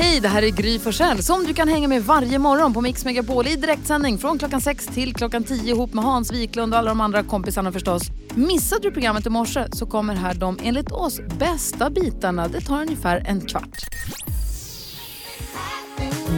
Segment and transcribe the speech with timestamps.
[0.00, 3.04] Hej, det här är Gry Forssell som du kan hänga med varje morgon på Mix
[3.04, 6.88] Megapol i direktsändning från klockan 6 till klockan 10 ihop med Hans Wiklund och alla
[6.88, 8.02] de andra kompisarna förstås.
[8.34, 12.48] Missade du programmet i morse så kommer här de enligt oss bästa bitarna.
[12.48, 13.86] Det tar ungefär en kvart.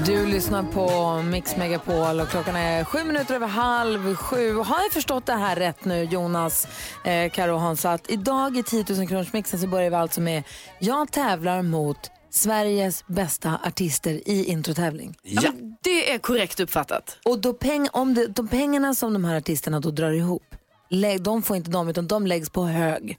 [0.06, 4.54] Du lyssnar på Mix Megapol och klockan är sju minuter över halv sju.
[4.54, 6.68] Har jag förstått det här rätt nu, Jonas,
[7.04, 10.20] eh, Karo och Hans, att idag i 10 000 kronors mixen så börjar vi alltså
[10.20, 10.42] med
[10.78, 15.16] Jag tävlar mot Sveriges bästa artister i introtävling.
[15.22, 15.52] Ja.
[15.82, 17.18] Det är korrekt uppfattat.
[17.24, 20.42] Och då peng, om det, de pengarna som de här artisterna då drar ihop,
[20.90, 23.18] lä, de får inte de utan de läggs på hög.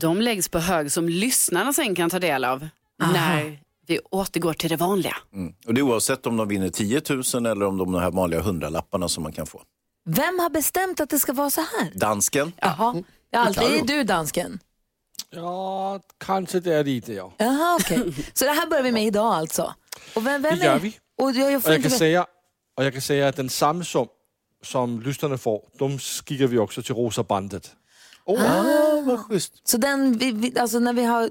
[0.00, 4.70] De läggs på hög som lyssnarna sen kan ta del av när vi återgår till
[4.70, 5.16] det vanliga.
[5.34, 5.54] Mm.
[5.66, 7.02] Och det är oavsett om de vinner 10
[7.34, 9.62] 000 eller om de, de här vanliga hundralapparna som man kan få.
[10.04, 11.92] Vem har bestämt att det ska vara så här?
[11.94, 12.52] Dansken.
[12.56, 14.58] Jaha, det är alltid du dansken.
[15.34, 17.32] Ja, kanske det är lite ja.
[17.38, 18.14] Jaha, okej.
[18.34, 19.74] Så det här börjar vi med idag alltså?
[20.14, 20.98] Och vem, vem Det gör vi.
[21.18, 22.26] Och jag, jag Och jag kan säga,
[22.76, 24.06] och jag kan säga att den samma sum
[24.64, 27.70] som lyssnarna får, de skickar vi också till Rosa bandet.
[28.26, 29.68] Ah, vad schysst.
[29.68, 31.30] Så den, vi, vi, alltså när vi har...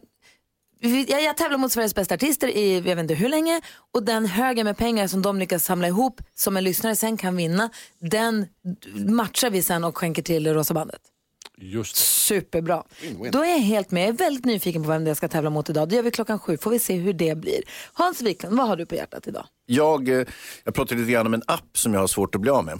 [0.80, 3.62] Jag, jag tävlar mot Sveriges bästa artister i jag vet inte hur länge
[3.94, 7.36] och den högen med pengar som de lyckas samla ihop som en lyssnare sen kan
[7.36, 8.48] vinna, den
[8.96, 11.02] matchar vi sen och skänker till Rosa bandet.
[11.62, 12.02] Just det.
[12.02, 12.84] Superbra.
[13.32, 14.02] Då är jag helt med.
[14.04, 15.90] Jag är väldigt nyfiken på vem det jag ska tävla mot idag.
[15.90, 16.58] Det gör vi klockan sju.
[16.58, 17.62] Får vi se hur det blir.
[17.94, 19.46] Hans Wiklund, vad har du på hjärtat idag?
[19.66, 20.28] Jag, eh,
[20.64, 22.80] jag pratade lite grann om en app som jag har svårt att bli av med.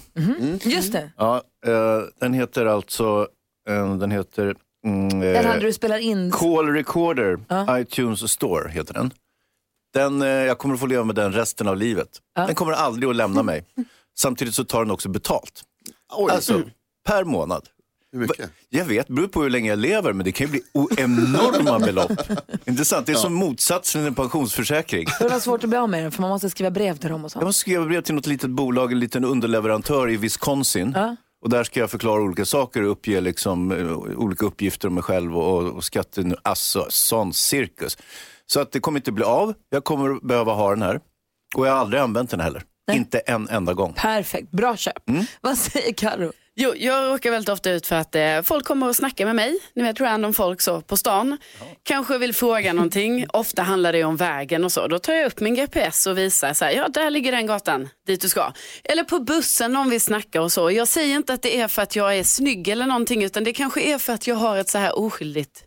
[0.64, 1.12] Just det.
[1.18, 3.28] Ja, eh, den heter alltså,
[3.70, 6.32] eh, den heter mm, Den hade du spelar in.
[6.32, 7.40] Call Recorder,
[7.80, 9.14] iTunes Store heter den.
[9.94, 12.10] den jag kommer att få leva med den resten av livet.
[12.36, 13.66] Den kommer aldrig att lämna mig.
[14.18, 15.64] Samtidigt så tar den också betalt.
[16.30, 16.62] Alltså,
[17.08, 17.68] per månad.
[18.12, 18.52] Hur mycket?
[18.70, 20.62] Jag vet, det beror på hur länge jag lever, men det kan ju bli
[20.98, 22.12] enorma belopp.
[22.66, 25.06] Intressant, det är som motsatsen till en pensionsförsäkring.
[25.20, 27.22] Det var svårt att bli av med den för man måste skriva brev till dem
[27.22, 27.46] och Jag sånt.
[27.46, 30.96] måste skriva brev till något litet bolag, en liten underleverantör i Wisconsin.
[31.44, 35.04] Och där ska jag förklara olika saker och uppge liksom, eh, olika uppgifter om mig
[35.04, 36.36] själv och, och skatten.
[36.44, 37.98] Alltså, sån cirkus.
[38.46, 39.54] Så att det kommer inte bli av.
[39.70, 41.00] Jag kommer att behöva ha den här.
[41.56, 42.64] Och jag har aldrig använt den heller.
[42.92, 43.94] Inte en enda gång.
[43.94, 45.10] Perfekt, bra köp.
[45.10, 45.26] Mm.
[45.42, 46.32] Vad säger Karo?
[46.56, 49.60] Jo, jag råkar väldigt ofta ut för att eh, folk kommer och snackar med mig.
[49.74, 51.38] Ni vet random folk så på stan.
[51.84, 53.26] Kanske vill fråga någonting.
[53.34, 54.88] ofta handlar det om vägen och så.
[54.88, 57.90] Då tar jag upp min GPS och visar så här, ja där ligger den gatan
[58.08, 58.54] dit du ska.
[58.84, 60.72] Eller på bussen någon vill snacka och så.
[60.72, 63.54] Jag säger inte att det är för att jag är snygg eller någonting utan det
[63.54, 65.64] kanske är för att jag har ett så här oskyldigt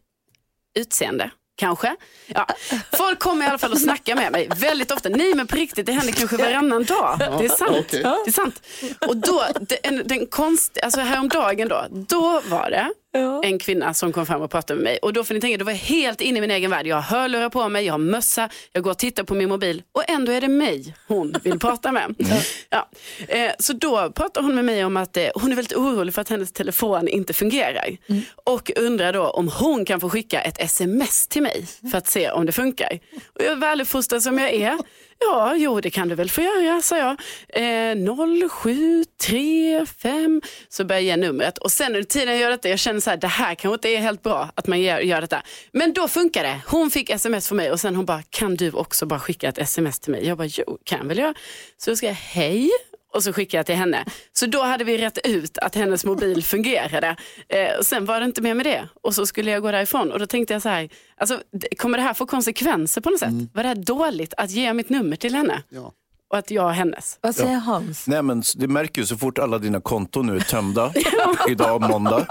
[0.78, 1.31] utseende.
[1.56, 1.97] Kanske.
[2.26, 2.47] Ja.
[2.92, 5.09] Folk kommer i alla fall och snackar med mig väldigt ofta.
[5.09, 7.19] Nej men på riktigt, det händer kanske varannan dag.
[7.19, 7.76] Det är sant.
[7.81, 8.03] okej.
[8.03, 8.62] Det är sant.
[9.06, 9.44] Och då,
[9.82, 12.93] den, den konst, alltså häromdagen då, då var det
[13.42, 14.98] en kvinna som kom fram och pratade med mig.
[15.02, 16.86] Och då får ni tänka, då var jag helt inne i min egen värld.
[16.86, 19.82] Jag har hörlurar på mig, jag har mössa, jag går och tittar på min mobil
[19.92, 22.14] och ändå är det mig hon vill prata med.
[22.70, 22.88] Ja.
[23.28, 26.22] Eh, så då pratar hon med mig om att eh, hon är väldigt orolig för
[26.22, 27.97] att hennes telefon inte fungerar.
[28.44, 32.31] Och undrar då om hon kan få skicka ett sms till mig för att se
[32.31, 32.98] om det funkar.
[33.34, 34.78] Och jag är väluppfostrad som jag är.
[35.19, 37.10] Ja, jo det kan du väl få göra, sa jag.
[37.48, 41.58] Eh, 0735, så börjar jag ge numret.
[41.58, 43.88] Och sen under tiden jag gör detta, jag känner så här, det här kanske inte
[43.88, 45.42] är helt bra att man gör, gör detta.
[45.72, 46.60] Men då funkar det.
[46.66, 49.58] Hon fick sms från mig och sen hon bara, kan du också bara skicka ett
[49.58, 50.26] sms till mig?
[50.26, 51.36] Jag bara, jo, kan väl jag.
[51.78, 52.70] Så då ska jag, hej.
[53.14, 54.04] Och så skickade jag till henne.
[54.32, 57.16] Så då hade vi rätt ut att hennes mobil fungerade.
[57.48, 58.88] Eh, sen var det inte mer med det.
[59.02, 60.12] Och så skulle jag gå därifrån.
[60.12, 61.41] Och då tänkte jag så här, alltså,
[61.78, 63.32] kommer det här få konsekvenser på något sätt?
[63.54, 65.62] Var det här dåligt att ge mitt nummer till henne?
[65.69, 65.92] Ja.
[66.30, 67.19] Och att jag hennes?
[67.20, 68.06] Vad säger Hans?
[68.06, 70.92] Nej, men det märker ju så fort alla dina konton nu är tömda,
[71.48, 72.26] idag måndag,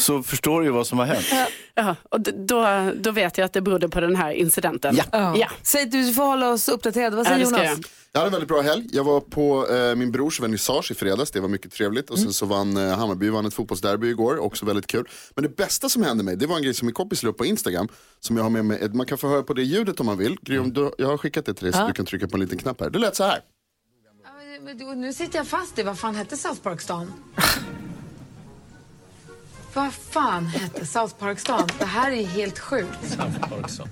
[0.00, 1.26] så förstår du ju vad som har hänt.
[1.74, 4.96] Ja, och då, då vet jag att det berodde på den här incidenten.
[5.12, 5.36] Ja.
[5.38, 5.48] ja.
[5.62, 7.16] Säg du får hålla oss uppdaterade.
[7.16, 7.78] Vad Ja, säger det ska Jonas?
[7.78, 7.84] jag.
[8.12, 8.88] Jag hade en väldigt bra helg.
[8.92, 12.10] Jag var på eh, min brors vernissage i fredags, det var mycket trevligt.
[12.10, 15.08] Och sen så vann eh, Hammarby vann ett fotbollsderby igår, också väldigt kul.
[15.34, 17.38] Men det bästa som hände mig, det var en grej som min kompis la upp
[17.38, 17.88] på Instagram.
[18.20, 20.36] Som jag har med mig, man kan få höra på det ljudet om man vill.
[20.42, 22.40] Gry, om du, jag har skickat det till dig så du kan trycka på en
[22.40, 22.90] liten knapp här.
[22.90, 23.40] Det lät så här.
[24.96, 27.12] Nu sitter jag fast i, vad fan hette South Park-stan?
[29.74, 31.68] vad fan hette South Park-stan?
[31.78, 33.18] Det här är helt sjukt.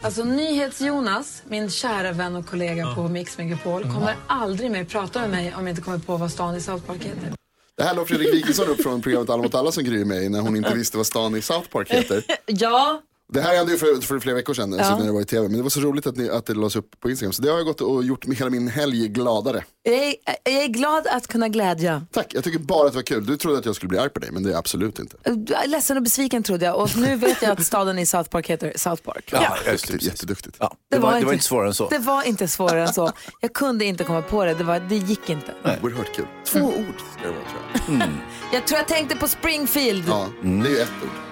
[0.02, 5.30] Alltså NyhetsJonas, min kära vän och kollega på Mix Megapol, kommer aldrig mer prata med
[5.30, 7.32] mig om jag inte kommer på vad stan i South Park heter.
[7.76, 10.22] Det här la Fredrik Wikingsson upp från programmet Alla mot alla som Gry är med
[10.22, 12.24] i när hon inte visste vad stan i South Park heter.
[12.46, 13.02] Ja,
[13.32, 15.48] Det här hände ju för, för flera veckor sedan alltså när det var i tv.
[15.48, 17.32] Men det var så roligt att, ni, att det lades upp på Instagram.
[17.32, 19.64] Så det har jag gått och gjort hela min helg gladare.
[19.82, 20.14] jag är,
[20.44, 22.06] jag är glad att kunna glädja.
[22.12, 23.26] Tack, jag tycker bara att det var kul.
[23.26, 25.16] Du trodde att jag skulle bli arg på dig men det är jag absolut inte.
[25.24, 28.50] Är ledsen och besviken trodde jag och nu vet jag att staden i South Park
[28.50, 29.28] heter South Park.
[29.32, 30.56] Ja, just det, Duktigt, jätteduktigt.
[30.60, 31.88] Ja, det, var, det var inte svårare än så.
[31.88, 33.12] Det var inte svårare än så.
[33.40, 35.54] Jag kunde inte komma på det, det, var, det gick inte.
[35.82, 36.26] Oerhört kul.
[36.44, 37.44] Två ord ska det vara
[37.88, 38.08] tror jag.
[38.52, 40.04] Jag tror jag tänkte på Springfield.
[40.08, 41.31] Ja, det är ju ett ord.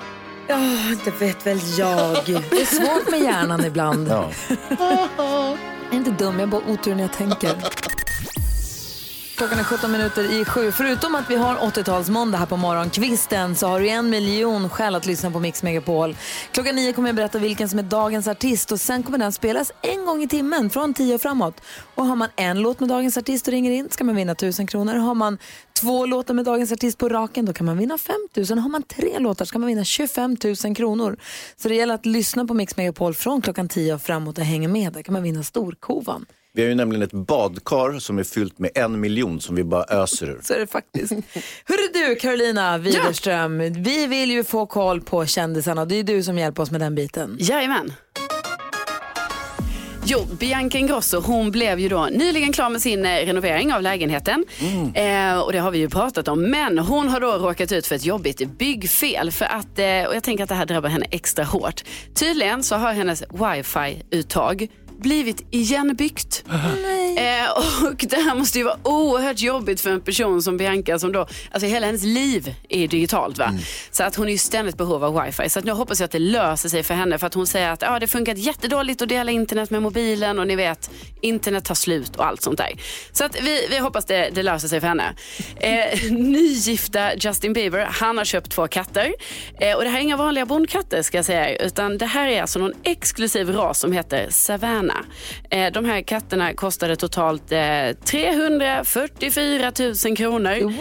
[0.50, 2.17] Ja, det vet väl jag.
[2.26, 4.08] Det är svårt med hjärnan ibland.
[4.08, 4.31] Ja.
[5.19, 5.56] Jag
[5.91, 7.50] är inte dum, jag är bara otur när jag tänker.
[9.40, 10.72] Klockan är 17 minuter i sju.
[10.72, 15.06] Förutom att vi har 80-talsmåndag här på morgonkvisten så har du en miljon skäl att
[15.06, 16.16] lyssna på Mix Megapol.
[16.52, 19.72] Klockan nio kommer jag berätta vilken som är dagens artist och sen kommer den spelas
[19.82, 21.60] en gång i timmen från tio och framåt.
[21.94, 24.66] Och har man en låt med dagens artist och ringer in ska man vinna 1000
[24.66, 24.94] kronor.
[24.94, 25.38] Har man
[25.81, 28.58] två låtar med dagens artist på raken då kan man vinna 5000.
[28.58, 31.16] Har man tre låtar ska man vinna 25 000 kronor.
[31.56, 34.69] Så det gäller att lyssna på Mix Megapol från klockan tio och framåt och hänga
[34.69, 34.92] med.
[34.92, 36.26] Där kan man vinna storkovan.
[36.52, 39.85] Vi har ju nämligen ett badkar som är fyllt med en miljon som vi bara
[39.85, 40.41] öser ur.
[40.43, 41.12] Så är det faktiskt.
[41.64, 45.85] Hörru du Carolina Widerström, vi vill ju få koll på kändisarna.
[45.85, 47.37] Det är du som hjälper oss med den biten.
[47.41, 47.93] Jajamän.
[50.05, 54.44] Jo, Bianca Ingrosso hon blev ju då nyligen klar med sin eh, renovering av lägenheten.
[54.94, 56.43] Eh, och det har vi ju pratat om.
[56.43, 59.31] Men hon har då råkat ut för ett jobbigt byggfel.
[59.31, 61.85] För att, eh, och jag tänker att det här drabbar henne extra hårt.
[62.14, 64.69] Tydligen så har hennes wifi-uttag
[65.00, 66.44] blivit igenbyggt.
[67.17, 67.50] Eh,
[67.85, 71.26] och det här måste ju vara oerhört jobbigt för en person som Bianca som då,
[71.50, 73.55] alltså hela hennes liv är digitalt va.
[73.91, 75.49] Så att hon är ju ständigt behov av wifi.
[75.50, 77.70] Så att nu hoppas jag att det löser sig för henne för att hon säger
[77.70, 81.75] att ja, det funkat jättedåligt att dela internet med mobilen och ni vet, internet tar
[81.75, 82.70] slut och allt sånt där.
[83.12, 85.14] Så att vi, vi hoppas det, det löser sig för henne.
[85.56, 89.14] Eh, nygifta Justin Bieber, han har köpt två katter.
[89.61, 92.43] Eh, och det här är inga vanliga bondkatter ska jag säga, utan det här är
[92.43, 94.89] alltså någon exklusiv ras som heter Savannah.
[95.50, 97.58] Eh, de här katterna kostade totalt eh,
[98.04, 99.72] 344
[100.06, 100.72] 000 kronor.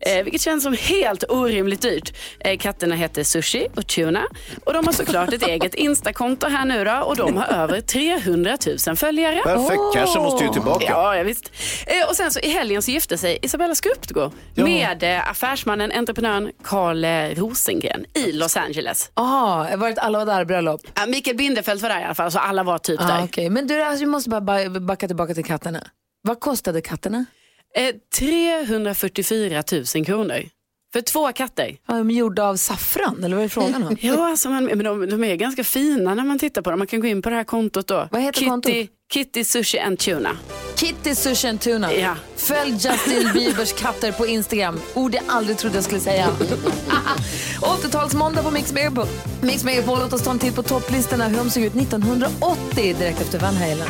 [0.00, 2.12] Eh, vilket känns som helt orimligt dyrt.
[2.40, 4.22] Eh, katterna heter Sushi och Tuna.
[4.64, 6.92] Och de har såklart ett eget Instakonto här nu då.
[6.92, 8.56] Och de har över 300
[8.86, 9.40] 000 följare.
[9.44, 10.84] Perfekt, cashen måste ju tillbaka.
[10.88, 11.52] Ja, ja visst.
[11.86, 16.50] Eh, och sen så i helgen så gifte sig Isabella Skruptgård med eh, affärsmannen, entreprenören
[16.64, 19.10] Carl eh, Rosengren i Los Angeles.
[19.14, 20.80] Ah, det var ett alla var där-bröllop.
[20.94, 23.22] Ja, Mikael Bindefeld var där i alla fall, så alla var typ Ah, där.
[23.24, 23.50] okay.
[23.52, 25.90] Men du, alltså, vi måste bara backa tillbaka till katterna.
[26.22, 27.24] Vad kostade katterna?
[27.74, 29.62] Eh, 344
[29.94, 30.42] 000 kronor.
[30.92, 31.76] För två katter.
[31.86, 33.96] Var de gjorda av saffran eller vad är frågan om?
[34.00, 36.78] Ja, alltså man, men de, de är ganska fina när man tittar på dem.
[36.78, 38.08] Man kan gå in på det här kontot då.
[38.10, 38.72] Vad heter Kitty, kontot?
[39.12, 40.36] Kitty Sushi and Tuna.
[40.76, 41.94] Kitty Sushi and Tuna.
[41.94, 42.14] Ja.
[42.36, 44.80] Följ Justin Biebers katter på Instagram.
[44.94, 46.28] Ord jag aldrig trodde jag skulle säga.
[47.60, 49.06] 80-talsmåndag på Mix Megapol.
[49.40, 53.20] Mix Megapol, låt oss ta en titt på topplistorna hur de såg ut 1980 direkt
[53.20, 53.88] efter Van Halen.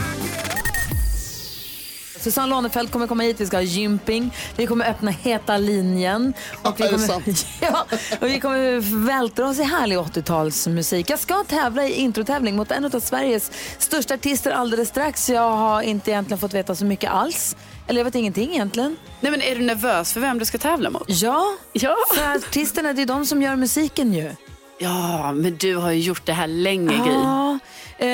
[2.22, 6.80] Susanne Lanefeld kommer komma hit, vi ska ha gymping, vi kommer öppna Heta linjen och
[6.80, 7.22] vi kommer,
[7.60, 7.86] ja,
[8.20, 11.04] och vi kommer vältra oss i härlig 80-talsmusik.
[11.08, 15.30] Jag ska tävla i introtävling mot en av Sveriges största artister alldeles strax.
[15.30, 17.56] Jag har inte egentligen fått veta så mycket alls.
[17.86, 18.96] Eller jag vet ingenting egentligen.
[19.20, 21.04] Nej, men är du nervös för vem du ska tävla mot?
[21.06, 21.96] Ja, Ja.
[22.14, 24.30] för artisterna det är de som gör musiken ju.
[24.78, 27.12] Ja, men du har ju gjort det här länge, Gry.
[27.12, 27.58] Ja,
[27.98, 28.08] Eh,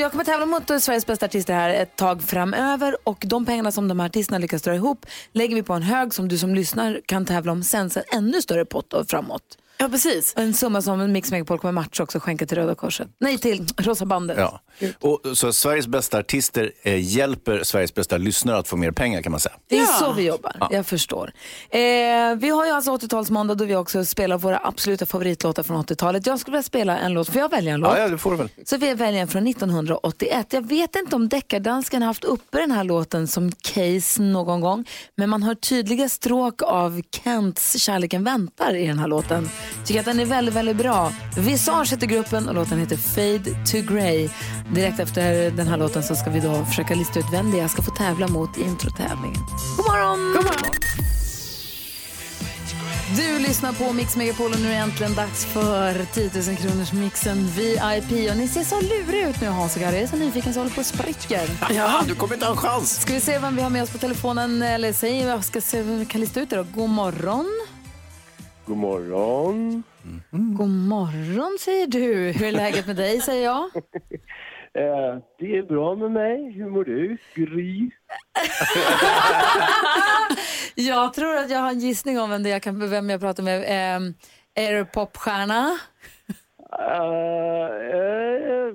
[0.00, 3.88] jag kommer tävla mot Sveriges bästa artister här ett tag framöver och de pengarna som
[3.88, 7.00] de här artisterna lyckas dra ihop lägger vi på en hög som du som lyssnar
[7.06, 9.58] kan tävla om sen, sen ännu större pott framåt.
[9.82, 10.32] Ja, precis.
[10.36, 13.08] En summa som Mix Megapol kommer matcha också skänka till Röda Korset.
[13.20, 14.38] Nej, till Rosa bandet.
[14.38, 14.60] Ja.
[15.00, 19.30] Och, så Sveriges bästa artister eh, hjälper Sveriges bästa lyssnare att få mer pengar kan
[19.32, 19.54] man säga.
[19.68, 19.86] Det är Ja.
[19.86, 21.32] så vi jobbar, jag förstår.
[21.70, 21.80] Eh,
[22.36, 26.26] vi har ju alltså 80-talsmåndag då vi också spelar våra absoluta favoritlåtar från 80-talet.
[26.26, 27.92] Jag skulle vilja spela en låt, får jag välja en låt?
[27.92, 28.48] Ja, ja, det får du väl.
[28.64, 30.46] Så vi väljer en från 1981.
[30.52, 34.84] Jag vet inte om deckardansken har haft uppe den här låten som case någon gång.
[35.16, 39.48] Men man hör tydliga stråk av Kents Kärleken väntar i den här låten.
[39.84, 41.12] Tycker att den är väldigt, väldigt bra.
[41.36, 44.28] Visage heter gruppen och låten heter Fade to Grey.
[44.74, 47.62] Direkt efter den här låten så ska vi då försöka lista ut vem det är
[47.62, 49.40] jag ska få tävla mot i introtävlingen.
[49.76, 50.34] God morgon!
[50.34, 50.72] God morgon!
[53.16, 56.92] Du lyssnar på Mix Megapol och nu är det äntligen dags för 10 000 kronors
[56.92, 58.30] mixen VIP.
[58.30, 59.94] Och ni ser så luriga ut nu Hans och Gary.
[59.94, 61.48] Jag är så nyfiken så jag håller på och spricker.
[61.70, 63.00] Ja, du kommer inte ha en chans.
[63.00, 64.62] Ska vi se vem vi har med oss på telefonen?
[64.62, 66.66] Eller säg, jag ska se vem vi kan lista ut det då.
[66.74, 67.46] God morgon.
[68.66, 69.82] God morgon.
[70.30, 72.32] God morgon säger du.
[72.32, 73.70] Hur är läget med dig säger jag?
[74.74, 76.52] Eh, det är bra med mig.
[76.52, 77.90] Hur mår du, Gry?
[80.74, 83.42] Jag tror att jag har en gissning om vem, det jag kan, vem jag pratar
[83.42, 83.62] med.
[83.62, 84.00] Eh,
[84.54, 85.78] är du popstjärna?
[86.78, 87.66] Eh,
[87.98, 88.74] eh,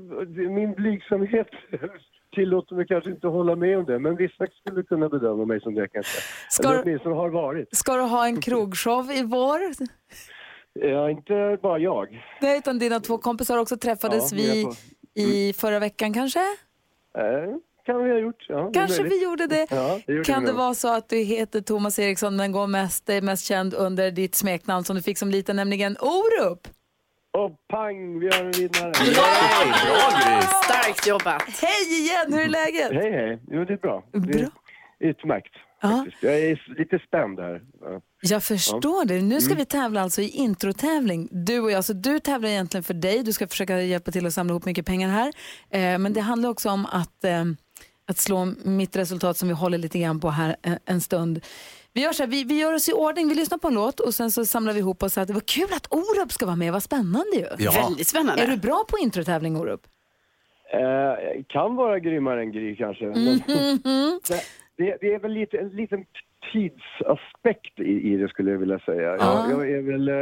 [0.50, 1.48] min blygsamhet
[2.38, 5.62] tillåter mig kanske inte att hålla med om det, men vissa skulle kunna bedöma mig
[5.62, 6.18] som det kanske.
[6.50, 7.76] Ska Eller åtminstone har varit.
[7.76, 9.60] Ska du ha en krogshow i vår?
[10.74, 12.24] Ja, inte bara jag.
[12.42, 14.74] Nej, utan dina två kompisar också träffades Ja, vi på-
[15.22, 16.40] i förra veckan kanske?
[17.18, 18.46] Eh, kan vi ha gjort.
[18.50, 19.68] Ja, det Kanske vi gjorde det.
[19.70, 20.58] Ja, det gjorde kan det nog.
[20.60, 24.36] vara så att du heter Thomas Eriksson men går mest, är mest känd under ditt
[24.36, 26.68] smeknamn som du fick som liten, nämligen Orup?
[27.38, 28.94] Och pang, vi har en vinnare.
[30.64, 31.44] Starkt jobbat.
[31.62, 32.92] Hej igen, hur är läget?
[32.92, 33.40] Hej, hej.
[33.52, 34.04] Jo, det är bra.
[34.12, 34.50] Det Bra.
[35.00, 35.54] är utmärkt.
[35.82, 36.06] Ja.
[36.22, 37.62] Jag är lite spänd här.
[37.82, 38.02] Ja.
[38.22, 39.22] Jag förstår det.
[39.22, 41.28] Nu ska vi tävla alltså i introtävling.
[41.32, 41.86] Du och jag.
[41.86, 43.24] Så du tävlar egentligen för dig.
[43.24, 45.34] Du ska försöka hjälpa till att samla ihop mycket pengar här.
[45.70, 47.44] Eh, men det handlar också om att, eh,
[48.08, 51.42] att slå mitt resultat som vi håller lite grann på här eh, en stund.
[51.98, 54.00] Vi gör, så här, vi, vi gör oss i ordning, vi lyssnar på en låt
[54.00, 55.18] och sen så samlar vi ihop oss.
[55.18, 57.46] Att det var kul att Orup ska vara med, vad spännande ju.
[57.58, 57.72] Ja.
[57.72, 58.44] Väldigt spännande.
[58.44, 59.82] Är du bra på introtävling Orup?
[60.74, 63.06] Eh, kan vara grymmare än Gry kanske.
[63.06, 63.40] Men Mhm.
[64.28, 64.42] det,
[64.78, 66.06] det, det är väl lite, en liten
[66.52, 69.18] tidsaspekt i, i det skulle jag vilja säga.
[69.20, 69.50] Ja.
[69.50, 70.16] Jag, jag är väl eh,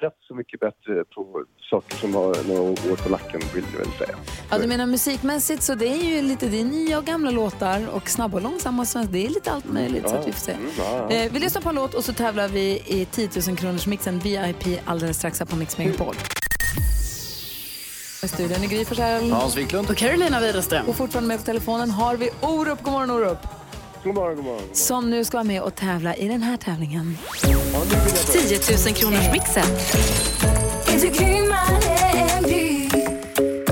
[0.00, 3.92] rätt så mycket bättre på saker som har några år på nacken vill jag väl
[3.98, 4.16] säga.
[4.50, 7.96] Ja, du menar musikmässigt så det är ju lite det är nya och gamla låtar
[7.96, 9.12] och snabba och långsamma och svenska.
[9.12, 10.52] Det är lite allt möjligt så att vi får se.
[10.52, 11.16] Mm, ja, ja.
[11.16, 14.18] Eh, vi lyssnar på en låt och så tävlar vi i 10 000 kronors mixen
[14.18, 16.14] VIP alldeles strax här på Mix Megapol.
[18.24, 19.32] I studion är Gry Forssell.
[19.32, 19.90] Hans Wiklund.
[19.90, 20.88] Och Carolina Widerström.
[20.88, 22.82] Och fortfarande med på telefonen har vi Orup.
[22.82, 23.57] God morgon Orup.
[24.04, 24.62] God morgon, god morgon.
[24.72, 27.18] Som nu ska vara med och tävla i den här tävlingen.
[28.32, 29.64] 10 000 kronors mixen.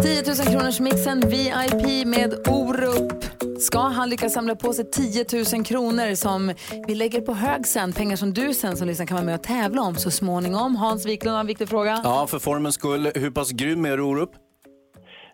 [0.03, 3.25] 10 000 kronors mixen VIP med Orup.
[3.61, 6.53] Ska han lyckas samla på sig 10 000 kronor som
[6.87, 9.43] vi lägger på hög sen, pengar som du sen som lyssnar kan vara med och
[9.43, 10.77] tävla om så småningom.
[10.77, 12.01] Hans Wiklund har en viktig fråga.
[12.05, 14.31] Ja, för formens skull, hur pass grym är du Orup?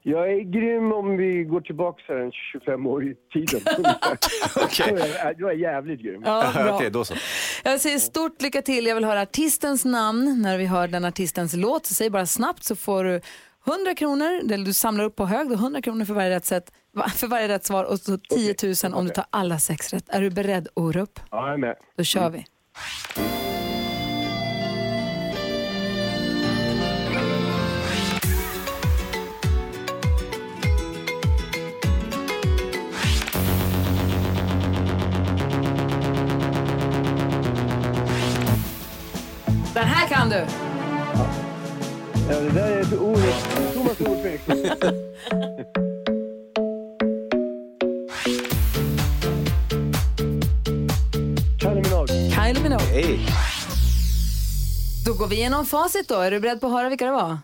[0.05, 3.61] Jag är grym om vi går tillbaka en 25 år i tiden.
[4.57, 4.97] Okej.
[5.39, 6.23] Då är jävligt grym.
[6.25, 6.75] Ja.
[6.75, 7.15] Okej, då så.
[7.65, 8.87] Jag säger stort lycka till.
[8.87, 11.87] Jag vill höra artistens namn när vi hör den artistens låt.
[11.87, 13.21] Så säg bara snabbt så får du
[13.67, 16.73] 100 kronor, eller du samlar upp på hög, då 100 kronor för varje rätt, sätt,
[17.17, 18.55] för varje rätt svar och så 10
[18.85, 20.05] 000 om du tar alla sex rätt.
[20.09, 21.21] Är du beredd Orup?
[21.31, 21.77] Ja, jag är med.
[21.97, 22.45] Då kör vi.
[40.13, 40.47] Kan du!
[42.31, 44.57] Ja, det där är Olof, Thomas Olof Eriksson.
[51.61, 52.31] Kylie Minogue.
[52.31, 52.87] Kylie Minogue.
[52.87, 53.27] Hej.
[55.07, 56.21] Då går vi igenom facit då.
[56.21, 57.39] Är du beredd på att höra vilka det var?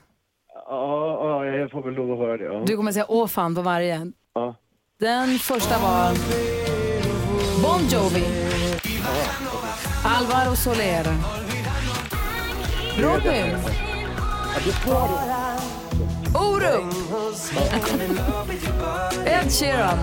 [0.55, 2.45] Ja, ja, jag får väl lov att höra det.
[2.45, 2.63] Ja.
[2.67, 4.13] Du kommer säga åh fan på varje.
[4.35, 4.55] Ja.
[5.01, 6.13] Den första var
[7.63, 8.25] Bon Jovi.
[10.05, 11.05] Alvaro Soler.
[12.99, 13.55] Robin.
[16.35, 16.85] Orup.
[19.27, 19.99] Ed Sheeran.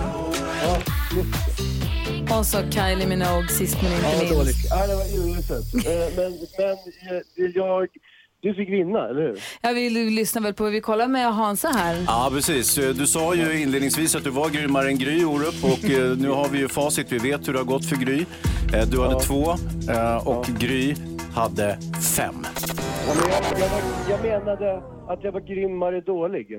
[2.38, 4.34] Och så Kylie Minogue sist men Ja, inte vad minst.
[4.34, 4.56] dåligt.
[4.70, 5.74] Ja, det var uruselt.
[5.74, 5.82] Eh,
[6.16, 7.88] Men, men eh, jag...
[8.40, 9.40] Du fick vinna, eller hur?
[9.60, 12.04] Jag vill lyssna väl på, vi kollar med Hansa här.
[12.06, 12.74] Ja, precis.
[12.74, 15.64] Du sa ju inledningsvis att du var grymmare än Gry, Orup.
[15.64, 17.06] Och eh, nu har vi ju facit.
[17.12, 18.24] Vi vet hur det har gått för Gry.
[18.74, 19.50] Eh, Du hade två
[19.90, 20.94] eh, och Gry
[21.36, 21.78] hade
[22.16, 22.46] fem.
[23.06, 26.46] Ja, men jag, jag, var, jag menade att jag var grymmare dålig.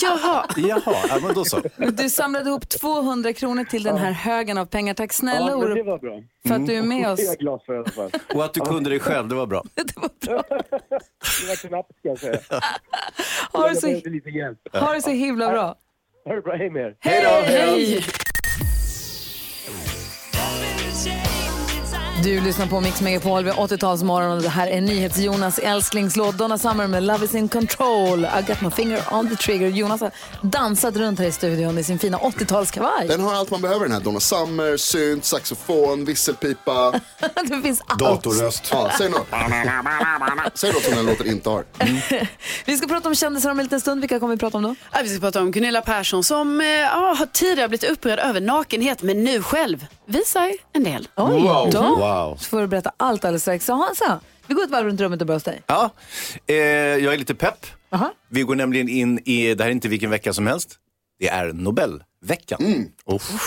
[0.00, 0.46] Jaha.
[0.56, 1.60] Jaha, ja, men då så.
[1.92, 4.94] Du samlade ihop 200 kronor till den här högen av pengar.
[4.94, 6.22] Tack snälla Ja, det Orup var bra.
[6.48, 7.20] för att du är med Det oss.
[7.22, 8.10] är jag glad för i alla fall.
[8.34, 9.62] Och att du kunde det själv, det var bra.
[9.74, 9.96] Det
[11.48, 12.38] var knappt ska jag säga.
[13.52, 14.58] Ha det så, lite hjälp.
[14.72, 15.74] ha det så himla bra.
[16.24, 16.96] Ha det bra, hej med er.
[17.00, 17.30] Hej då!
[17.30, 18.02] Hej!
[22.26, 26.86] Du lyssnar på Mix Megapol vid 80-talsmorgon och det här är NyhetsJonas älsklingslåt Donna Summer
[26.86, 28.24] med Love is in control.
[28.24, 29.68] I got my finger on the trigger.
[29.68, 30.10] Jonas har
[30.42, 33.08] dansat runt här i studion i sin fina 80-talskavaj.
[33.08, 34.00] Den har allt man behöver den här.
[34.00, 36.92] Donna Summer, synt, saxofon, visselpipa,
[37.48, 37.98] det finns allt.
[37.98, 38.68] datorröst.
[38.72, 39.26] Ja, säg något.
[40.54, 41.64] Säg något som den låten inte har.
[42.66, 44.00] Vi ska prata om kändisar om en liten stund.
[44.00, 44.74] Vilka kommer vi prata om då?
[44.92, 46.66] Ja, vi ska prata om Gunilla Persson som eh,
[47.16, 51.08] har tidigare blivit upprörd över nakenhet men nu själv visar en del.
[51.16, 51.70] Oj, Wow.
[51.70, 52.15] då Wow.
[52.38, 53.64] Så får du berätta allt alldeles strax.
[53.66, 55.62] Så Hansa, Vi går ett varv runt rummet och börjar hos dig.
[55.66, 55.90] Ja,
[56.46, 57.66] eh, jag är lite pepp.
[57.90, 58.14] Aha.
[58.28, 60.78] Vi går nämligen in i, det här är inte vilken vecka som helst,
[61.18, 62.86] det är Nobelveckan.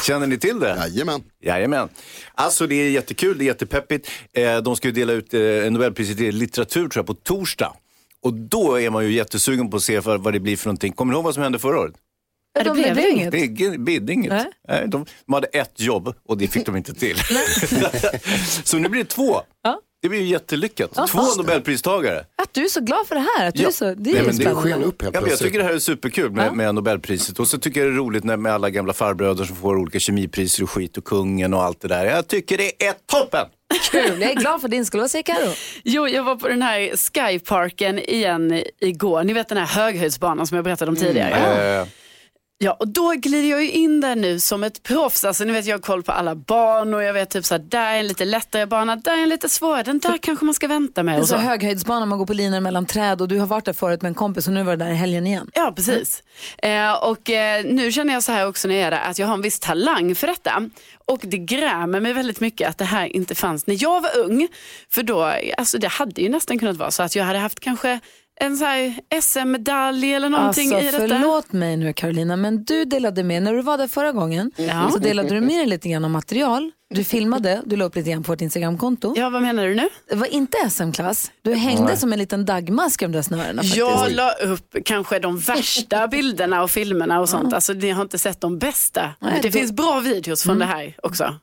[0.06, 0.76] Känner ni till det?
[0.78, 1.24] Jajamän.
[1.44, 1.90] Jajamän.
[2.36, 4.10] Alltså det är jättekul, det är jättepeppigt.
[4.34, 7.74] Eh, de ska ju dela ut eh, Nobelpriset i litteratur tror jag på torsdag.
[8.22, 10.94] Och då är man ju jättesugen på att se för, vad det blir för någonting.
[10.94, 11.94] Kommer ni ihåg vad som hände förra året?
[12.54, 13.34] Ja, det de blev blev inget.
[13.34, 13.58] inget.
[13.72, 14.32] Det bidde inget.
[14.34, 14.46] Nej.
[14.68, 17.18] Nej, de, de hade ett jobb och det fick de inte till.
[18.64, 19.42] så nu blir det två.
[19.64, 19.80] Ja.
[20.02, 20.92] Det blir ju jättelyckat.
[20.96, 22.26] Ja, Två Nobelpristagare.
[22.36, 23.48] Att du är så glad för det här.
[23.48, 23.68] Att du Ja.
[23.68, 24.56] är så, det är Nej, ju men det.
[24.56, 26.52] Sken upp helt Ja, men jag tycker det här är superkul med, Ja.
[26.52, 27.40] med Nobelpriset.
[27.40, 30.00] Och så tycker jag det är roligt när, med alla gamla farbröder som får olika
[30.00, 32.06] kemipriser och skit och kungen och allt det där.
[32.06, 33.46] Jag tycker det är toppen!
[33.92, 35.00] Kul, jag är glad för din skull.
[35.02, 35.54] Vad säger Karo?
[35.84, 39.24] Jo, jag var på den här Skyparken igen igår.
[39.24, 41.80] Ni vet den här höghöjdsbanan som jag berättade om tidigare.
[41.82, 41.88] Eh,
[42.62, 45.24] Ja, och då glider jag ju in där nu som ett proffs.
[45.24, 47.02] Alltså, ni vet, jag har koll på alla banor.
[47.02, 49.50] Jag vet typ så här, där är en lite lättare bana, där är en lite
[49.50, 49.84] svårare.
[49.84, 51.16] Den där kanske man ska vänta med.
[51.16, 51.40] En Och så så.
[51.42, 54.16] höghöjdsbana, man går på linjer mellan träd och du har varit där förut med en
[54.16, 55.50] kompis och nu var det där i helgen igen.
[55.54, 56.24] Ja, precis.
[56.58, 59.28] Eh, och eh, nu känner jag så här också när jag är där, att jag
[59.28, 60.70] har en viss talang för detta.
[61.06, 64.48] Och det grämer mig väldigt mycket att det här inte fanns när jag var ung.
[64.90, 68.00] För då, alltså det hade ju nästan kunnat vara så att jag hade haft kanske
[68.40, 68.66] en så
[69.22, 71.16] SM-medalj eller någonting alltså, i detta.
[71.16, 74.90] förlåt mig nu Carolina, men du delade med, när du var där förra gången, Ja.
[74.92, 76.72] så delade du med dig lite grann av material.
[76.94, 79.14] Du filmade, du la upp lite grann på vårt Instagramkonto.
[79.18, 79.90] Ja, vad menar du nu?
[80.10, 81.32] Det var inte SM-klass.
[81.42, 83.78] Du hängde som en liten dagmask i de där snörena faktiskt.
[83.78, 87.54] Jag la upp kanske de värsta bilderna och filmerna och sånt.
[87.54, 89.02] Alltså ni har inte sett de bästa.
[89.20, 89.52] Nej, det då- Mm.
[89.52, 91.36] finns bra videos från det här också.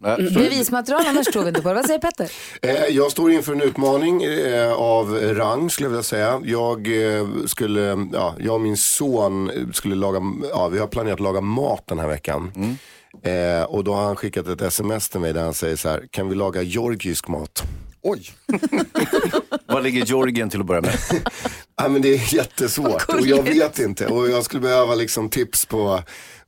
[0.00, 1.74] ja, så- Bevismaterial annars tror vi inte på det.
[1.74, 2.30] Vad säger Petter?
[2.62, 6.40] Eh, Jag står inför en utmaning eh, av rang skulle jag vilja säga.
[6.44, 7.80] Jag eh, skulle,
[8.12, 11.98] ja, jag och min son skulle laga, ja vi har planerat att laga mat den
[11.98, 12.52] här veckan.
[13.22, 16.06] Eh, och då har han skickat ett sms till mig där han säger så här,
[16.10, 17.62] kan vi laga georgisk mat?
[18.02, 18.30] Oj.
[19.66, 20.94] Vad ligger Georgien till att börja med?
[21.76, 24.06] Ja, men det är jättesvårt och jag vet inte.
[24.06, 26.02] Och jag skulle behöva liksom tips på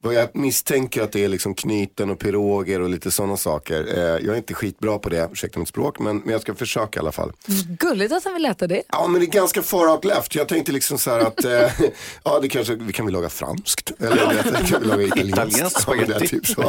[0.06, 3.86] vad jag misstänker att det är liksom knyten och piroger och lite sådana saker.
[3.98, 6.98] Eh, jag är inte skitbra på det, ursäkta mitt språk, men, men jag ska försöka
[6.98, 7.32] i alla fall.
[7.78, 8.82] Gulligt att han vill äta det.
[8.88, 10.34] Ja men det är ganska far out left.
[10.34, 11.50] Jag tänkte liksom så här att, eh,
[12.24, 13.92] ja det kanske, vi kan vi laga franskt?
[13.98, 15.58] Eller det, kan vi laga italienskt?
[15.60, 16.28] Ja, spaghetti.
[16.28, 16.62] typ så.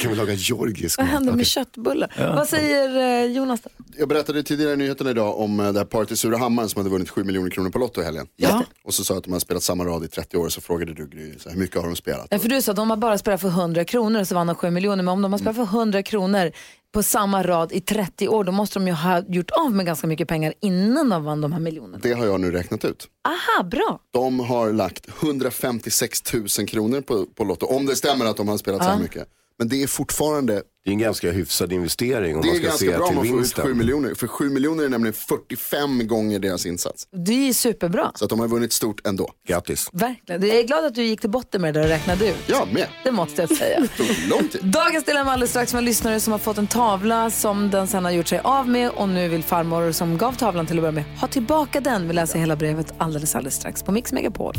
[0.00, 1.44] Kan vi laga georgisk Vad händer med Okej.
[1.44, 2.34] köttbullar?
[2.36, 3.60] Vad säger eh, Jonas?
[3.60, 3.70] Då?
[3.98, 6.90] Jag berättade tidigare i nyheterna idag om eh, det här paret i Surahammar som hade
[6.90, 8.26] vunnit 7 miljoner kronor på Lotto i helgen.
[8.36, 8.64] Ja.
[8.84, 10.94] Och så sa jag att de hade spelat samma rad i 30 år, så frågade
[10.94, 12.26] du Gry, hur mycket har de spelat?
[12.30, 14.56] Ja, för du sa att de har bara spelat för 100 kronor så vann de
[14.56, 15.02] 7 miljoner.
[15.02, 16.52] Men om de har spelat för 100 kronor
[16.92, 20.06] på samma rad i 30 år då måste de ju ha gjort av med ganska
[20.06, 21.98] mycket pengar innan de vann de här miljonerna.
[22.02, 23.08] Det har jag nu räknat ut.
[23.28, 24.00] Aha, bra.
[24.10, 28.56] De har lagt 156 000 kronor på, på Lotto, om det stämmer att de har
[28.56, 29.28] spelat så här mycket.
[29.58, 32.68] Men det är fortfarande, Det är en ganska hyfsad investering om det man är ska
[32.68, 33.64] ganska se bra om till man får ut vinsten.
[33.64, 34.14] 7 miljoner.
[34.14, 37.04] För 7 miljoner är nämligen 45 gånger deras insats.
[37.26, 38.12] Det är superbra.
[38.14, 39.30] Så att de har vunnit stort ändå.
[39.48, 39.88] Grattis.
[39.92, 40.46] Verkligen.
[40.48, 42.36] Jag är glad att du gick till botten med det där och räknade ut.
[42.46, 42.86] Jag med.
[43.04, 43.80] Det måste jag säga.
[43.80, 44.64] Det tog lång tid.
[44.64, 48.04] Dagens dilemma alldeles strax med en lyssnare som har fått en tavla som den sen
[48.04, 50.92] har gjort sig av med och nu vill farmor som gav tavlan till att börja
[50.92, 52.08] med ha tillbaka den.
[52.08, 54.54] Vi läser hela brevet alldeles, alldeles strax på Mix Megapol.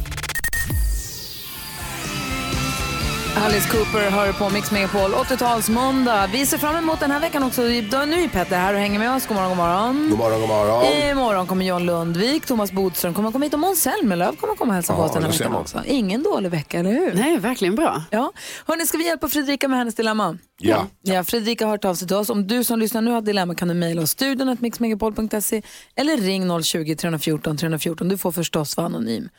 [3.36, 6.28] Alice Cooper hör på Mix Megapol 80-talsmåndag.
[6.32, 7.62] Vi ser fram emot den här veckan också.
[7.62, 9.28] Nu är Petter här och hänger med oss.
[9.28, 10.10] God morgon, god morgon.
[10.10, 10.86] God morgon, god morgon.
[11.12, 14.76] Imorgon kommer John Lundvik, Thomas Bodström kommer komma hit och Måns Zelmerlöw kommer komma och
[14.76, 15.82] hälsa på oss den här veckan också.
[15.86, 17.13] Ingen dålig vecka, eller hur?
[17.13, 18.04] Nej, verkligen bra.
[18.10, 18.32] Ja.
[18.67, 20.38] Hörrni, ska vi hjälpa Fredrika med hennes dilemma?
[20.60, 20.88] Ja.
[21.02, 22.30] Ja, Fredrika har hört av sig till oss.
[22.30, 25.62] Om du som lyssnar nu har dilemma kan du mejla oss studion mixmegapol.se
[25.96, 28.10] eller ring 020-314 314.
[28.10, 29.30] Du får förstås vara anonym.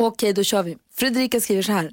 [0.00, 0.76] Okej, då kör vi.
[0.96, 1.90] Fredrika skriver så här.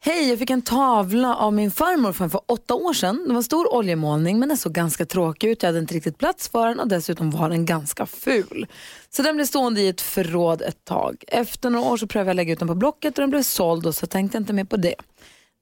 [0.00, 3.22] Hej, jag fick en tavla av min farmor från för åtta år sedan.
[3.26, 5.62] Det var en stor oljemålning men den såg ganska tråkig ut.
[5.62, 8.66] Jag hade inte riktigt plats för den och dessutom var den ganska ful.
[9.10, 11.24] Så den blev stående i ett förråd ett tag.
[11.28, 13.86] Efter några år så prövade jag lägga ut den på Blocket och den blev såld
[13.86, 14.94] och så tänkte jag inte mer på det.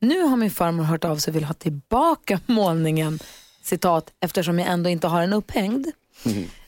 [0.01, 3.19] Nu har min farmor hört av sig och vill ha tillbaka målningen,
[3.63, 5.87] citat, eftersom jag ändå inte har den upphängd.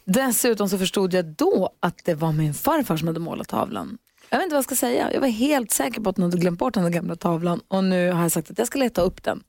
[0.04, 3.98] Dessutom så förstod jag då att det var min farfar som hade målat tavlan.
[4.30, 5.12] Jag vet inte vad jag ska säga.
[5.12, 7.84] Jag var helt säker på att någon hade glömt bort den där gamla tavlan och
[7.84, 9.42] nu har jag sagt att jag ska leta upp den.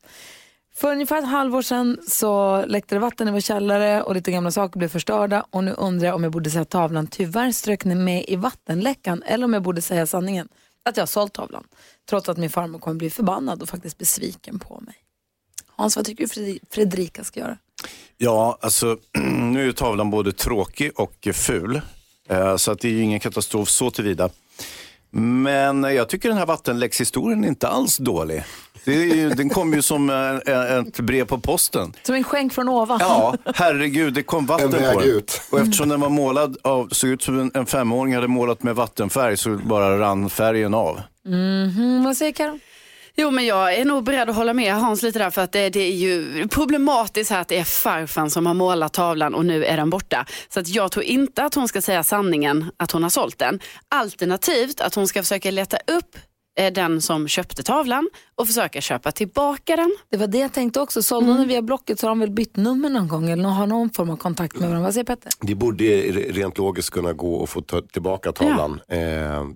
[0.75, 4.51] För ungefär ett halvår sedan så läckte det vatten i vår källare och lite gamla
[4.51, 7.85] saker blev förstörda och nu undrar jag om jag borde säga att tavlan tyvärr strök
[7.85, 10.47] med i vattenläckan eller om jag borde säga sanningen,
[10.83, 11.63] att jag har sålt tavlan.
[12.09, 14.95] Trots att min farmor kommer bli förbannad och faktiskt besviken på mig.
[15.67, 17.57] Hans, vad tycker du Fredrika ska göra?
[18.17, 18.97] Ja, alltså
[19.51, 21.81] nu är ju tavlan både tråkig och ful.
[22.29, 24.29] Eh, Så att det är ju ingen katastrof så tillvida.
[25.11, 28.43] Men jag tycker den här vattenläckshistorien är inte alls dålig.
[28.85, 31.93] Det är ju, den kom ju som eh, ett brev på posten.
[32.03, 32.97] Som en skänk från ovan.
[33.01, 35.09] Ja, herregud, det kom vatten En väg på den.
[35.09, 35.41] ut.
[35.51, 38.75] Och eftersom den var målad av, såg ut som en, en femåring hade målat med
[38.75, 41.01] vattenfärg så bara rann färgen av.
[41.25, 42.59] Mhm, vad säger Karo?
[43.21, 45.69] Jo men jag är nog beredd att hålla med Hans lite där för att det,
[45.69, 49.65] det är ju problematiskt här att det är farfan som har målat tavlan och nu
[49.65, 50.25] är den borta.
[50.49, 53.59] Så att jag tror inte att hon ska säga sanningen att hon har sålt den.
[53.89, 56.17] Alternativt att hon ska försöka leta upp
[56.63, 59.95] den som köpte tavlan och försöka köpa tillbaka den.
[60.11, 61.03] Det var det jag tänkte också.
[61.03, 61.47] Sålde Mm.
[61.47, 64.17] via Blocket så har de väl bytt nummer någon gång eller har någon form av
[64.17, 64.85] kontakt med varandra.
[64.87, 65.31] Vad säger Petter?
[65.41, 68.81] Det borde re- rent logiskt kunna gå att få ta tillbaka tavlan.
[68.87, 68.97] Eh,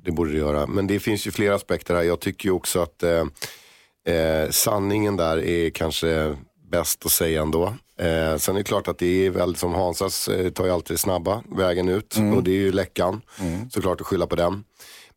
[0.04, 0.68] det borde det göra.
[0.68, 2.04] Men det finns ju flera aspekter här.
[2.04, 6.36] Jag tycker ju också att eh, eh, sanningen där är kanske
[6.72, 7.66] bäst att säga ändå.
[8.00, 11.00] Eh, sen är det klart att det är väl som Hansas eh, tar ju alltid
[11.00, 12.16] snabba vägen ut.
[12.36, 13.22] Och det är ju läckan.
[13.72, 14.64] Såklart att skylla på den.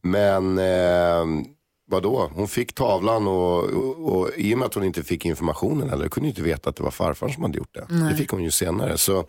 [0.02, 1.44] Men eh,
[1.86, 5.90] vadå, hon fick tavlan och, och, och i och med att hon inte fick informationen
[5.90, 7.86] eller kunde inte veta att det var farfar som hade gjort det.
[7.90, 8.10] Nej.
[8.12, 8.98] Det fick hon ju senare.
[8.98, 9.26] Så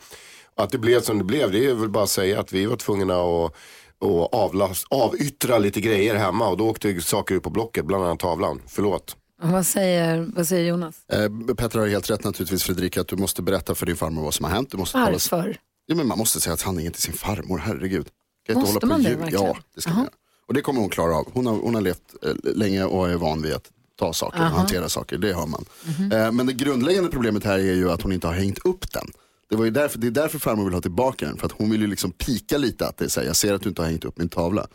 [0.56, 2.76] att det blev som det blev, det är väl bara att säga att vi var
[2.76, 3.54] tvungna att
[4.00, 8.20] och avlast, avyttra lite grejer hemma och då åkte saker ut på Blocket, bland annat
[8.20, 8.62] tavlan.
[8.68, 9.16] Förlåt.
[9.42, 10.96] Vad säger, vad säger Jonas?
[11.14, 14.34] Eh, Petter har helt rätt naturligtvis Fredrika att du måste berätta för din farmor vad
[14.34, 14.72] som har hänt.
[14.72, 15.58] Du måste tala- Varför?
[15.86, 18.08] Ja, men man måste säga sanningen till sin farmor, herregud.
[18.46, 19.46] Kan inte Måste hålla på man det verkligen?
[19.46, 20.10] Ja, det ska man göra.
[20.48, 21.28] Och det kommer hon klara av.
[21.34, 24.46] Hon har, hon har levt eh, länge och är van vid att ta saker och
[24.46, 25.66] hantera saker, det har man.
[25.86, 26.12] Mhm.
[26.12, 29.08] Eh, men det grundläggande problemet här är ju att hon inte har hängt upp den.
[29.50, 31.70] Det, var ju därför, det är därför farmor vill ha tillbaka den, för att hon
[31.70, 33.82] vill ju liksom pika lite att det är så här, jag ser att du inte
[33.82, 34.68] har hängt upp min tavla.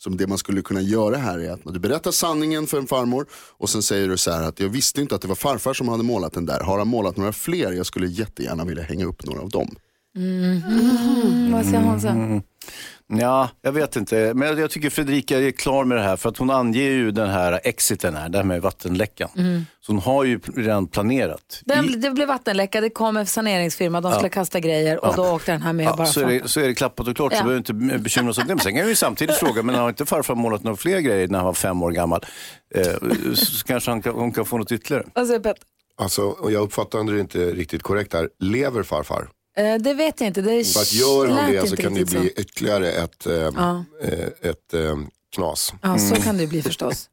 [0.00, 3.26] Så det man skulle kunna göra här är att du berättar sanningen för en farmor
[3.32, 5.88] och sen säger du så här att jag visste inte att det var farfar som
[5.88, 6.60] hade målat den där.
[6.60, 7.72] Har han målat några fler?
[7.72, 9.76] Jag skulle jättegärna vilja hänga upp några av dem.
[10.16, 11.52] Mhm.
[11.52, 12.08] Vad säger Hansa?
[12.08, 12.42] Mm.
[13.20, 14.32] Ja, jag vet inte.
[14.34, 17.28] Men jag tycker Fredrika är klar med det här för att hon anger ju den
[17.30, 19.28] här exiten här, det här med vattenläckan.
[19.36, 19.66] Mm.
[19.80, 21.62] Så hon har ju redan planerat.
[21.64, 24.14] Den, det blev vattenläcka, det kom en saneringsfirma, de Ja.
[24.18, 26.60] skulle kasta grejer och då åkte den här med Ja, bara så, är det, så
[26.60, 27.38] är det klappat och klart, Ja.
[27.38, 28.54] så behöver vi inte bekymra oss om det.
[28.54, 31.28] Men sen kan vi ju samtidigt fråga, men har inte farfar målat några fler grejer
[31.28, 32.24] när han var fem år gammal?
[32.74, 32.84] Eh,
[33.34, 35.04] så kanske han kan, hon kan få något ytterligare.
[35.14, 35.62] Vad säger Petter?
[36.00, 38.28] Alltså, jag uppfattar det inte riktigt korrekt här.
[38.40, 39.28] Lever farfar?
[39.58, 40.42] Eh, det vet jag inte.
[40.42, 42.40] Det För att gör han det så inte kan det bli så.
[42.40, 43.84] ytterligare ett, eh, Ja.
[44.02, 44.18] eh,
[44.50, 44.96] ett eh,
[45.34, 45.72] knas.
[45.82, 47.08] Ja, så kan det bli förstås.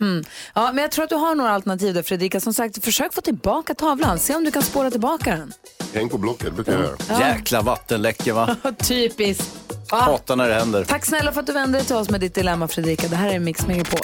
[0.00, 0.24] Mm.
[0.54, 2.40] Ja, men jag tror att du har några alternativ där Fredrika.
[2.40, 4.18] Som sagt, försök få tillbaka tavlan.
[4.18, 5.52] Se om du kan spåra tillbaka den.
[5.94, 6.96] Häng på Blocket, brukar jag göra.
[7.08, 7.20] Ja.
[7.28, 8.56] Jäkla vattenläcka va?
[8.82, 9.50] Typiskt.
[9.90, 9.96] Ja.
[9.96, 10.84] Hatar när det händer.
[10.84, 13.08] Tack snälla för att du vände dig till oss med ditt dilemma Fredrika.
[13.08, 14.00] Det här är Mix Megapol.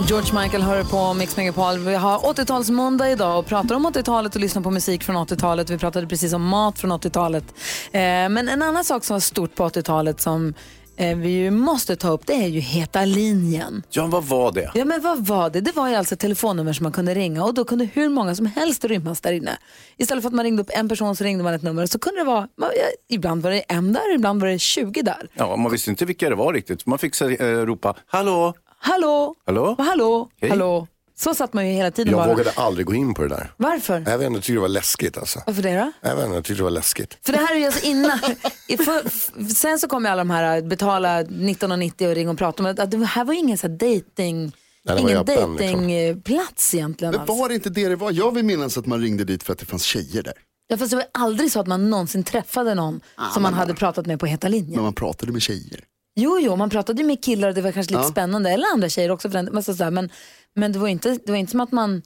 [0.00, 1.78] George Michael hör på Mix Megapol.
[1.78, 5.70] Vi har 80-talsmåndag idag och pratar om 80-talet och lyssnar på musik från 80-talet.
[5.70, 7.44] Vi pratade precis om mat från 80-talet.
[7.92, 10.54] Eh, men en annan sak som var stort på 80-talet som
[10.96, 13.82] eh, vi ju måste ta upp det är ju Heta linjen.
[13.90, 14.70] Ja, vad var det?
[14.74, 15.60] Ja men vad var det?
[15.60, 18.34] Det var ju alltså ett telefonnummer som man kunde ringa och då kunde hur många
[18.34, 19.58] som helst rymmas där inne.
[19.96, 22.20] Istället för att man ringde upp en person så ringde man ett nummer så kunde
[22.20, 22.84] det vara, man- ja,
[23.16, 25.28] ibland var det en där, ibland var det 20 där.
[25.34, 26.86] Ja, man visste inte vilka det var riktigt.
[26.86, 28.54] Man fick eh, ropa, hallå,
[28.86, 29.74] Hallå, hallå?
[29.78, 30.50] hallå, Hej.
[30.50, 30.88] hallå.
[31.16, 32.28] Så satt man ju hela tiden Jag bara.
[32.28, 33.52] vågade aldrig gå in på det där.
[33.56, 33.94] Varför?
[34.06, 35.40] Jag vet inte, jag tyckte det var läskigt alltså.
[35.46, 35.92] Varför det då?
[36.08, 37.18] Jag vet inte, jag tyckte det var läskigt.
[37.26, 38.18] För det här är ju alltså innan.
[38.68, 42.30] I för, f- sen så kom ju alla de här äh, betala 1990 och ringa
[42.30, 44.52] och prata om att det här var ju ingen så här dating, Nej,
[44.84, 45.80] det var ingen öppen, liksom.
[45.80, 47.12] datingplats egentligen.
[47.12, 47.34] Men Alltså.
[47.36, 48.10] var det inte det det var?
[48.12, 50.34] Jag vill minnas att man ringde dit för att det fanns tjejer där.
[50.68, 53.00] Ja, fast det var aldrig så att man någonsin träffade någon
[53.34, 54.74] som man hade pratat med på Heta linjen.
[54.74, 55.80] Men man pratade med tjejer.
[56.16, 58.10] Jo, jo, man pratade ju med killar och det var kanske lite Ja.
[58.10, 60.10] spännande, eller andra tjejer också för den, men, så, så här, men,
[60.54, 62.02] men det var inte, det var inte som att man,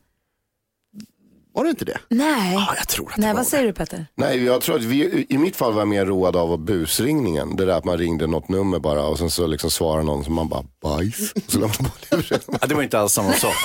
[1.59, 1.99] Var det inte det?
[2.09, 2.55] nej.
[2.77, 4.07] jag tror att nej, vad säger du Petter?
[4.14, 7.57] Nej, jag tror att vi, i mitt fall var jag mer road av busringningen.
[7.57, 10.35] Det där att man ringde något nummer bara och sen så liksom svarade någon som
[10.35, 11.33] man bara bajs.
[11.33, 11.71] Och så man.
[12.61, 13.55] Ja, det var inte alls samma sak.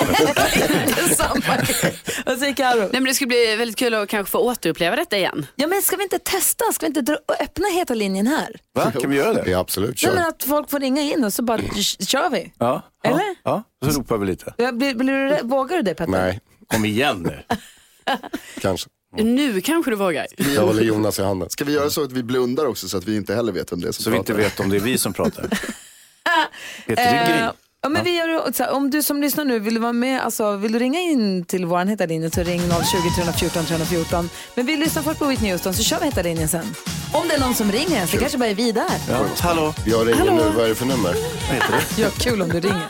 [2.26, 2.78] Vad säger Karo?
[2.78, 5.46] Nej, men det skulle bli väldigt kul att kanske få återuppleva detta igen.
[5.54, 6.64] Ja, men ska vi inte testa?
[6.72, 8.56] Ska vi inte dra, öppna Heta linjen här?
[8.74, 8.92] Va?
[9.00, 9.50] Kan vi göra det?
[9.50, 10.00] Ja, absolut.
[10.04, 11.74] Nej, men att folk får ringa in och så bara k-
[12.06, 12.52] kör vi.
[12.58, 13.22] Ja, Eller?
[13.42, 14.54] ja, så ropar vi lite.
[14.56, 16.12] Ja, Blir, blir du, vågar du det Petter?
[16.12, 17.42] Nej, Kom igen nu.
[18.60, 18.88] kanske.
[19.16, 20.26] Nu kanske du vågar.
[20.54, 21.50] Jag håller Jonas i handen.
[21.50, 23.80] Ska vi göra så att vi blundar också så att vi inte heller vet vem
[23.80, 24.44] det är som Så vi inte pratar?
[24.44, 25.48] vet om det är vi som pratar.
[26.86, 27.50] Heter Eh,
[27.82, 30.20] ja, men vi gör, så här, om du som lyssnar nu vill du vara med,
[30.20, 32.70] alltså, vill du ringa in till vår Heta linje så ring 020
[33.16, 34.30] 314 314.
[34.54, 36.74] Men vi lyssnar först på Whitney Houston så kör vi Heta linjen sen.
[37.12, 38.90] Om det är någon som ringer det kanske bara är vi där.
[39.10, 39.74] Ja, hallå?
[39.86, 40.32] Jag ringer Hallå?
[40.34, 41.12] nu, vad är det för nummer?
[41.48, 42.02] Vad heter det?
[42.02, 42.88] Ja, kul om du ringer.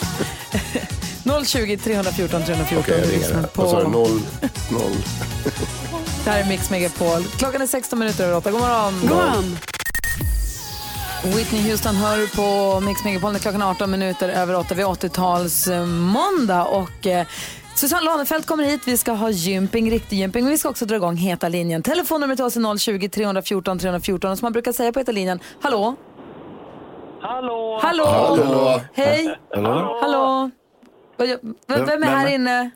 [1.44, 2.78] 020 314 314.
[2.78, 3.48] Okej, jag Du ringer.
[3.54, 3.90] Vad sa du?
[3.92, 4.08] på,
[4.70, 4.92] Noll,
[6.24, 7.22] det här är Mix Megapol.
[7.38, 8.50] Klockan är 16 minuter över 8.
[8.50, 9.00] God morgon.
[9.00, 9.56] God morgon.
[11.36, 15.66] Whitney Houston hör på Mix Megapol när klockan är 18 minuter över 8 vid 80-tals
[15.68, 17.26] eh, måndag och eh,
[17.74, 18.80] Susanne Lanefelt kommer hit.
[18.86, 20.44] Vi ska ha gymping, riktig gymping.
[20.44, 21.82] Men vi ska också dra igång Heta linjen.
[21.82, 25.94] Telefonnumret till oss är 020-314 314 och som man brukar säga på Heta linjen, hallå?
[27.20, 27.80] Hallå!
[27.82, 28.04] Hallå!
[28.06, 28.80] Hallå.
[28.94, 29.38] Hej!
[29.54, 29.98] Hallå.
[30.02, 30.50] Hallå!
[31.18, 32.70] V- Vem är här inne?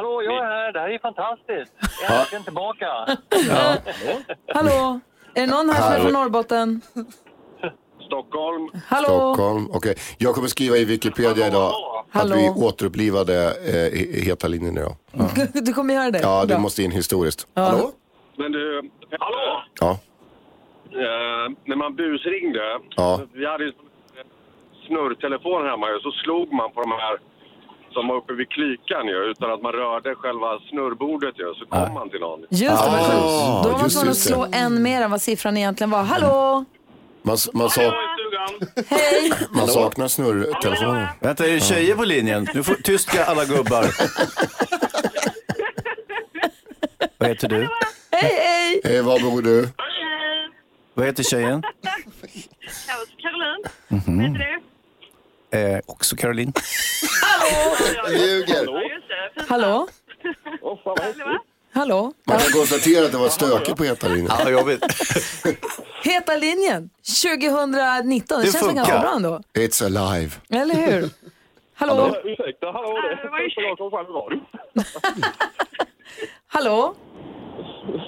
[0.00, 0.72] Hallå, jag är här.
[0.72, 1.72] Det här är fantastiskt.
[2.02, 2.86] Jag är äntligen tillbaka.
[4.54, 5.00] Hallå?
[5.34, 6.80] Är det någon här som är från Norrbotten?
[8.06, 8.68] Stockholm.
[8.86, 9.06] Hallå?
[9.08, 9.68] Stockholm.
[9.72, 9.94] Okej.
[10.18, 11.72] Jag kommer skriva i Wikipedia idag
[12.10, 12.34] Hallå.
[12.34, 14.94] att vi återupplivade eh, he- Heta linjen idag.
[15.66, 16.20] Du kommer göra det?
[16.22, 16.58] Ja, det Bra.
[16.58, 17.46] måste in historiskt.
[17.54, 17.62] Ja.
[17.62, 17.90] Hallå?
[18.36, 19.62] Men du, hallå?
[19.80, 19.90] Ja.
[20.92, 23.20] Eh, när man busringde, Ja.
[23.32, 23.72] vi hade ju
[24.86, 27.18] snurrtelefon hemma så slog man på de här
[27.92, 31.94] som var uppe vid klykan ju, utan att man rörde själva snurrbordet ju, så kom
[31.94, 32.40] man till någon.
[32.50, 33.64] Just det, vad skönt.
[33.64, 34.20] Då var man just tvungen att det.
[34.30, 36.02] slå en mer än vad siffran egentligen var.
[36.02, 36.64] Hallå?
[37.22, 37.80] Man, man, sa,
[38.88, 39.32] Hej!
[39.50, 41.06] man saknar snurrtelefonen.
[41.20, 42.48] Vänta, är det tjejer på linjen?
[42.54, 43.84] Nu får tyska alla gubbar.
[47.18, 47.56] Vad heter du?
[48.12, 48.80] Hej, hej!
[48.84, 49.68] Hej, var bor du?
[50.94, 51.62] Vad heter tjejen?
[53.22, 54.18] Caroline, Mhm.
[54.22, 54.60] vet du det?
[55.52, 56.52] Eh, också Caroline.
[58.10, 58.66] Ljuger.
[59.48, 59.88] Hallå?
[61.72, 62.12] Hallå?
[62.24, 64.30] Man kan konstatera att det var stökigt på Heta linjen.
[64.38, 64.84] Ja, jobbigt.
[66.04, 66.90] Heta linjen
[67.22, 68.40] 2019.
[68.40, 69.40] Det, Det känns väl ganska bra ändå?
[69.54, 70.32] It's alive.
[70.50, 71.10] Eller hur?
[71.74, 72.16] Hallå?
[72.24, 73.18] Ursäkta, hallå, det
[73.62, 74.40] jag.
[76.46, 76.94] Hallå?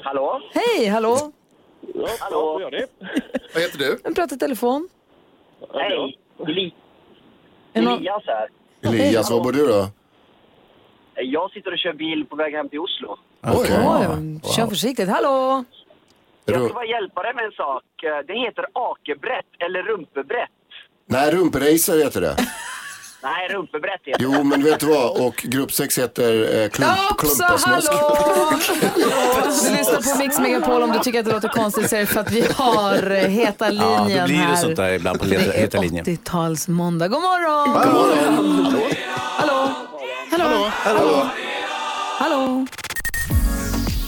[0.05, 0.41] Hallå?
[0.55, 1.33] Hej, hallå?
[1.95, 2.61] Ja, hallå?
[3.55, 3.99] Vad heter du?
[4.05, 4.89] Vem pratar i telefon?
[5.75, 6.73] Hej, Eli- Är det någon-
[7.75, 8.49] Elias här.
[8.83, 9.89] Elias, var bor du då?
[11.15, 13.17] Jag sitter och kör bil på väg hem till Oslo.
[13.41, 13.79] Okej.
[13.87, 15.09] Oj, Kör försiktigt.
[15.09, 15.65] Hallå?
[16.45, 17.85] Jag ska bara hjälpa dig med en sak.
[18.27, 20.51] Det heter akebrett eller rumpebrett.
[21.07, 22.37] Nej, rumpracer heter det.
[23.23, 24.25] Nej, rumpebrett heter det.
[24.37, 25.21] Jo, men vet du vad?
[25.27, 27.93] Och grupp 6 heter eh, klump, Också klumpasnusk.
[29.65, 32.07] Du lyssnar på Mix Megapol om du tycker att det låter konstigt så är det
[32.07, 34.57] för att vi har eh, Heta linjen Ja, då blir det här.
[34.57, 36.05] sånt där ibland på är heta linjen.
[36.05, 37.09] 80-tals måndag.
[37.09, 37.73] God morgon!
[37.73, 38.83] God morgon.
[39.13, 39.71] Hallå?
[40.31, 40.71] Hallå?
[40.85, 41.27] Hallå?
[42.19, 42.67] Hallå?